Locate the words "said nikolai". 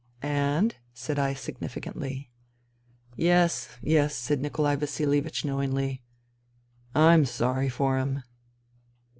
4.15-4.75